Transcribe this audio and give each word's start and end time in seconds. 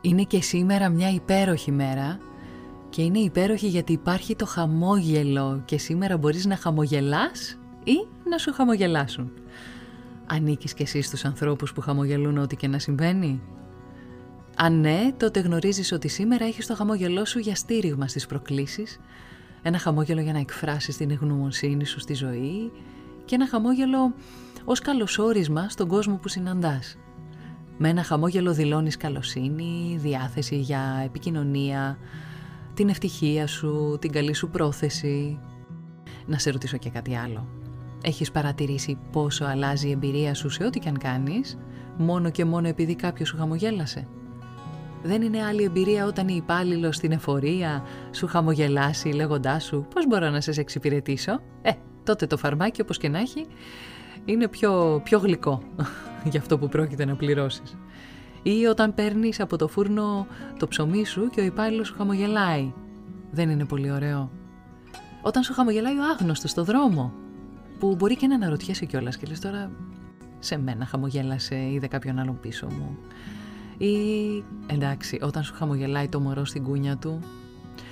Είναι 0.00 0.22
και 0.22 0.42
σήμερα 0.42 0.88
μια 0.88 1.10
υπέροχη 1.10 1.72
μέρα 1.72 2.18
και 2.90 3.02
είναι 3.02 3.18
υπέροχη 3.18 3.66
γιατί 3.66 3.92
υπάρχει 3.92 4.36
το 4.36 4.46
χαμόγελο 4.46 5.62
και 5.64 5.78
σήμερα 5.78 6.16
μπορείς 6.16 6.46
να 6.46 6.56
χαμογελάς 6.56 7.58
ή 7.84 8.06
να 8.30 8.38
σου 8.38 8.52
χαμογελάσουν. 8.52 9.32
Ανήκεις 10.26 10.74
και 10.74 10.82
εσύ 10.82 11.02
στους 11.02 11.24
ανθρώπους 11.24 11.72
που 11.72 11.80
χαμογελούν 11.80 12.38
ό,τι 12.38 12.56
και 12.56 12.68
να 12.68 12.78
συμβαίνει; 12.78 13.40
Αν 14.56 14.80
ναι, 14.80 15.12
τότε 15.16 15.40
γνωρίζεις 15.40 15.92
ότι 15.92 16.08
σήμερα 16.08 16.44
έχεις 16.44 16.66
το 16.66 16.74
χαμόγελό 16.74 17.24
σου 17.24 17.38
για 17.38 17.54
στήριγμα 17.54 18.08
στις 18.08 18.26
προκλήσεις, 18.26 19.00
ένα 19.62 19.78
χαμόγελο 19.78 20.20
για 20.20 20.32
να 20.32 20.38
εκφράσεις 20.38 20.96
την 20.96 21.10
εγνωμοσύνη 21.10 21.84
σου 21.84 22.00
στη 22.00 22.14
ζωή 22.14 22.72
και 23.24 23.34
ένα 23.34 23.48
χαμόγελο 23.48 24.14
ως 24.64 24.80
καλωσόρισμα 24.80 25.68
στον 25.68 25.88
κόσμο 25.88 26.16
που 26.16 26.28
συναντάς. 26.28 26.96
Με 27.82 27.88
ένα 27.88 28.02
χαμόγελο 28.02 28.52
δηλώνεις 28.52 28.96
καλοσύνη, 28.96 29.98
διάθεση 30.00 30.56
για 30.56 31.02
επικοινωνία, 31.04 31.98
την 32.74 32.88
ευτυχία 32.88 33.46
σου, 33.46 33.96
την 34.00 34.12
καλή 34.12 34.32
σου 34.32 34.48
πρόθεση. 34.48 35.38
Να 36.26 36.38
σε 36.38 36.50
ρωτήσω 36.50 36.76
και 36.76 36.90
κάτι 36.90 37.16
άλλο. 37.16 37.46
Έχεις 38.02 38.30
παρατηρήσει 38.30 38.98
πόσο 39.12 39.44
αλλάζει 39.44 39.88
η 39.88 39.90
εμπειρία 39.90 40.34
σου 40.34 40.48
σε 40.48 40.64
ό,τι 40.64 40.78
και 40.78 40.88
αν 40.88 40.98
κάνεις, 40.98 41.58
μόνο 41.96 42.30
και 42.30 42.44
μόνο 42.44 42.68
επειδή 42.68 42.94
κάποιος 42.94 43.28
σου 43.28 43.36
χαμογέλασε; 43.36 44.06
Δεν 45.02 45.22
είναι 45.22 45.42
άλλη 45.42 45.62
εμπειρία 45.62 46.06
όταν 46.06 46.28
η 46.28 46.34
υπάλληλο 46.36 46.92
στην 46.92 47.12
εφορία 47.12 47.82
σου 48.10 48.26
χαμογελάσει 48.26 49.08
λέγοντάς 49.08 49.64
σου 49.64 49.86
«Πώς 49.94 50.06
μπορώ 50.06 50.30
να 50.30 50.40
σας 50.40 50.58
εξυπηρετήσω» 50.58 51.40
Ε, 51.62 51.70
τότε 52.04 52.26
το 52.26 52.36
φαρμάκι 52.36 52.80
όπως 52.80 52.98
και 52.98 53.08
να 53.08 53.18
έχει 53.18 53.46
είναι 54.24 54.48
πιο, 54.48 55.00
πιο 55.04 55.18
γλυκό 55.18 55.62
για 56.30 56.40
αυτό 56.40 56.58
που 56.58 56.68
πρόκειται 56.68 57.04
να 57.04 57.14
πληρώσεις. 57.14 57.76
Ή 58.42 58.66
όταν 58.66 58.94
παίρνεις 58.94 59.40
από 59.40 59.56
το 59.56 59.68
φούρνο 59.68 60.26
το 60.58 60.68
ψωμί 60.68 61.04
σου 61.04 61.28
και 61.30 61.40
ο 61.40 61.44
υπάλληλος 61.44 61.86
σου 61.86 61.94
χαμογελάει. 61.96 62.72
Δεν 63.30 63.50
είναι 63.50 63.64
πολύ 63.64 63.90
ωραίο. 63.90 64.30
Όταν 65.22 65.42
σου 65.42 65.52
χαμογελάει 65.52 65.98
ο 65.98 66.02
άγνωστος 66.02 66.50
στο 66.50 66.64
δρόμο, 66.64 67.12
που 67.78 67.94
μπορεί 67.98 68.16
και 68.16 68.26
να 68.26 68.34
αναρωτιέσαι 68.34 68.84
κιόλας 68.84 69.16
και 69.16 69.26
λες 69.26 69.40
τώρα 69.40 69.70
σε 70.38 70.58
μένα 70.58 70.86
χαμογέλασε, 70.86 71.56
είδε 71.56 71.86
κάποιον 71.86 72.18
άλλον 72.18 72.40
πίσω 72.40 72.66
μου. 72.66 72.98
Ή 73.78 73.94
εντάξει, 74.66 75.18
όταν 75.22 75.42
σου 75.42 75.54
χαμογελάει 75.54 76.08
το 76.08 76.20
μωρό 76.20 76.44
στην 76.44 76.64
κούνια 76.64 76.96
του, 76.96 77.20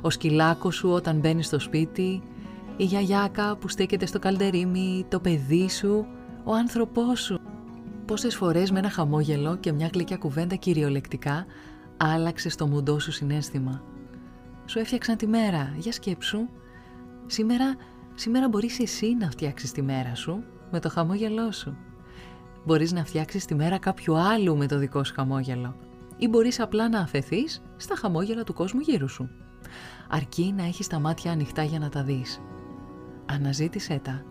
ο 0.00 0.10
σκυλάκος 0.10 0.74
σου 0.74 0.88
όταν 0.88 1.18
μπαίνει 1.18 1.42
στο 1.42 1.58
σπίτι, 1.58 2.22
η 2.76 2.84
γιαγιάκα 2.84 3.56
που 3.56 3.68
στέκεται 3.68 4.06
στο 4.06 4.18
καλντερίμι, 4.18 5.06
το 5.08 5.20
παιδί 5.20 5.68
σου, 5.70 6.06
ο 6.44 6.54
άνθρωπός 6.54 7.20
σου. 7.20 7.40
Πόσες 8.04 8.36
φορές 8.36 8.70
με 8.70 8.78
ένα 8.78 8.90
χαμόγελο 8.90 9.56
και 9.56 9.72
μια 9.72 9.90
γλυκιά 9.92 10.16
κουβέντα 10.16 10.54
κυριολεκτικά 10.54 11.46
άλλαξε 11.96 12.56
το 12.56 12.66
μουντό 12.66 12.98
σου 12.98 13.12
συνέστημα. 13.12 13.82
Σου 14.66 14.78
έφτιαξαν 14.78 15.16
τη 15.16 15.26
μέρα, 15.26 15.74
για 15.76 15.92
σκέψου. 15.92 16.38
Σήμερα, 17.26 17.76
σήμερα 18.14 18.48
μπορείς 18.48 18.78
εσύ 18.78 19.14
να 19.14 19.30
φτιάξεις 19.30 19.72
τη 19.72 19.82
μέρα 19.82 20.14
σου 20.14 20.44
με 20.70 20.80
το 20.80 20.88
χαμόγελό 20.88 21.52
σου. 21.52 21.76
Μπορείς 22.64 22.92
να 22.92 23.04
φτιάξεις 23.04 23.44
τη 23.44 23.54
μέρα 23.54 23.78
κάποιου 23.78 24.16
άλλου 24.16 24.56
με 24.56 24.66
το 24.66 24.78
δικό 24.78 25.04
σου 25.04 25.14
χαμόγελο. 25.14 25.76
Ή 26.16 26.28
μπορείς 26.28 26.60
απλά 26.60 26.88
να 26.88 27.00
αφαιθείς 27.00 27.62
στα 27.76 27.94
χαμόγελα 27.96 28.44
του 28.44 28.52
κόσμου 28.52 28.80
γύρω 28.80 29.08
σου. 29.08 29.28
Αρκεί 30.08 30.54
να 30.56 30.64
έχεις 30.64 30.86
τα 30.86 30.98
μάτια 30.98 31.32
ανοιχτά 31.32 31.62
για 31.62 31.78
να 31.78 31.88
τα 31.88 32.02
δεις. 32.02 32.40
Αναζήτησέ 33.26 34.00
τα 34.02 34.24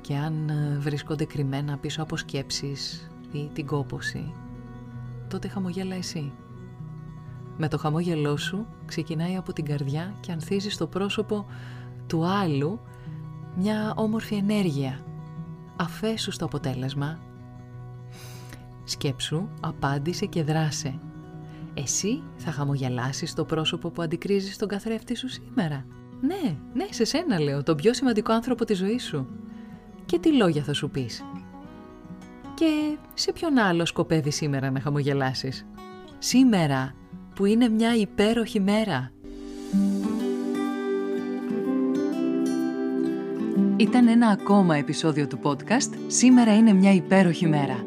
και 0.00 0.16
αν 0.16 0.48
ε, 0.48 0.78
βρίσκονται 0.78 1.24
κρυμμένα 1.24 1.78
πίσω 1.78 2.02
από 2.02 2.16
σκέψεις 2.16 3.10
ή 3.32 3.50
την 3.52 3.66
κόποση, 3.66 4.32
τότε 5.28 5.48
χαμογέλα 5.48 5.94
εσύ. 5.94 6.32
Με 7.56 7.68
το 7.68 7.78
χαμόγελό 7.78 8.36
σου 8.36 8.66
ξεκινάει 8.86 9.36
από 9.36 9.52
την 9.52 9.64
καρδιά 9.64 10.14
και 10.20 10.32
ανθίζει 10.32 10.70
στο 10.70 10.86
πρόσωπο 10.86 11.46
του 12.06 12.26
άλλου 12.26 12.80
μια 13.56 13.92
όμορφη 13.96 14.34
ενέργεια. 14.34 15.00
Αφέσου 15.76 16.30
στο 16.30 16.44
αποτέλεσμα. 16.44 17.18
Σκέψου, 18.84 19.48
απάντησε 19.60 20.26
και 20.26 20.42
δράσε. 20.42 20.98
Εσύ 21.74 22.22
θα 22.36 22.50
χαμογελάσεις 22.50 23.34
το 23.34 23.44
πρόσωπο 23.44 23.90
που 23.90 24.02
αντικρίζεις 24.02 24.56
τον 24.56 24.68
καθρέφτη 24.68 25.14
σου 25.16 25.28
σήμερα. 25.28 25.84
Ναι, 26.20 26.56
ναι, 26.72 26.86
σε 26.90 27.04
σένα 27.04 27.40
λέω, 27.40 27.62
τον 27.62 27.76
πιο 27.76 27.94
σημαντικό 27.94 28.32
άνθρωπο 28.32 28.64
της 28.64 28.78
ζωής 28.78 29.04
σου 29.04 29.26
και 30.06 30.18
τι 30.18 30.32
λόγια 30.32 30.62
θα 30.62 30.72
σου 30.72 30.90
πεις; 30.90 31.24
Και 32.54 32.96
σε 33.14 33.32
ποιον 33.32 33.58
άλλο 33.58 33.86
σκοπεύει 33.86 34.30
σήμερα 34.30 34.70
να 34.70 34.80
χαμογελάσεις; 34.80 35.66
Σήμερα 36.18 36.94
που 37.34 37.44
είναι 37.44 37.68
μια 37.68 37.96
υπέροχη 37.96 38.60
μέρα. 38.60 39.12
Ήταν 43.76 44.08
ένα 44.08 44.28
ακόμα 44.28 44.76
επεισόδιο 44.76 45.26
του 45.26 45.38
podcast 45.42 45.92
«Σήμερα 46.06 46.56
είναι 46.56 46.72
μια 46.72 46.94
υπέροχη 46.94 47.46
μέρα». 47.46 47.84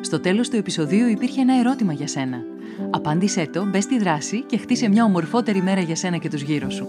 Στο 0.00 0.20
τέλος 0.20 0.48
του 0.48 0.56
επεισοδίου 0.56 1.08
υπήρχε 1.08 1.40
ένα 1.40 1.58
ερώτημα 1.58 1.92
για 1.92 2.06
σένα. 2.06 2.42
Απάντησέ 2.90 3.46
το, 3.52 3.66
μπες 3.66 3.84
στη 3.84 3.98
δράση 3.98 4.42
και 4.42 4.56
χτίσε 4.56 4.88
μια 4.88 5.04
ομορφότερη 5.04 5.62
μέρα 5.62 5.80
για 5.80 5.96
σένα 5.96 6.16
και 6.16 6.28
τους 6.28 6.42
γύρω 6.42 6.70
σου. 6.70 6.88